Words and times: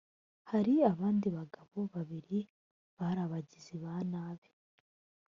hari 0.49 0.73
abandi 0.91 1.27
bagabo 1.37 1.77
babiri 1.93 2.39
bari 2.97 3.19
abagizi 3.27 3.73
ba 3.83 3.95
nabi 4.11 4.49